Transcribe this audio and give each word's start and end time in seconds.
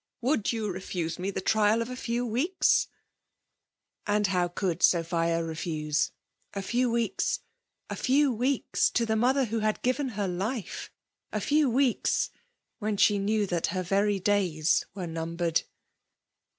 Will 0.19 0.41
you 0.47 0.67
refuse 0.71 1.19
me 1.19 1.29
the 1.29 1.41
trial 1.41 1.79
of 1.79 1.87
a 1.91 1.95
few 1.95 2.25
we^ks?" 2.27 2.87
And 4.07 4.25
how 4.25 4.47
could 4.47 4.81
Sophia 4.81 5.43
refuse? 5.43 6.09
A 6.55 6.63
few 6.63 6.89
weeks— 6.89 7.41
a 7.91 7.95
few 7.95 8.31
weeks 8.33 8.89
to 8.89 9.05
the 9.05 9.15
mother 9.15 9.45
who 9.45 9.59
had 9.59 9.83
given 9.83 10.09
her 10.17 10.27
life!— 10.27 10.91
A 11.31 11.39
few 11.39 11.69
weeks, 11.69 12.31
when 12.79 12.97
she 12.97 13.19
knew 13.19 13.45
that 13.45 13.67
her 13.67 13.83
very 13.83 14.17
days 14.19 14.87
were 14.95 15.05
numbered 15.05 15.61